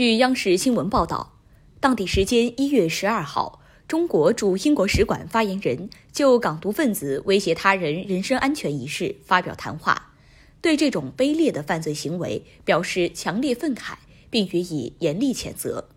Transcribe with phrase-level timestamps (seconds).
[0.00, 1.34] 据央视新闻报道，
[1.78, 10.14] 当地时间一月十二号，中国驻英国使馆发言人就港独分子威胁他人人身安全一事发表谈话，
[10.62, 13.96] 对这种卑劣的犯罪行为表示强烈愤慨，
[14.30, 15.90] 并予以严厉谴责。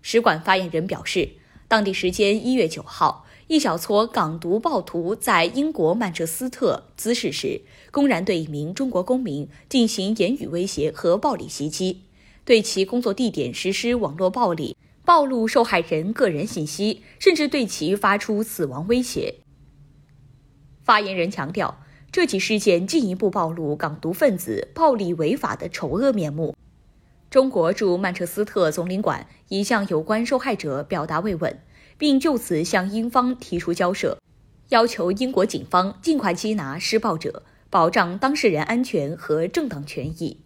[0.00, 1.28] 使馆发言人表示，
[1.68, 7.60] 当地时间一月九号，一小撮港独暴徒在英国曼彻斯特滋事时，
[7.90, 12.00] 公然对一名中国公民进行言语威胁和暴力袭击。
[12.46, 19.34] 对其工作地点实施网络暴力，暴露受害人个人信息，甚至对其发出死亡威胁。
[20.84, 21.82] 发言人强调，
[22.12, 26.54] 这起事件进一步暴露港独分子暴力违法的丑恶面目。
[27.28, 31.60] 中国驻曼彻斯特总领馆已向有关受害者表达慰问，
[31.98, 34.20] 并就此向英方提出交涉，
[34.68, 40.45] 要求英国警方尽快缉拿施暴者，保障当事人安全和正当权益。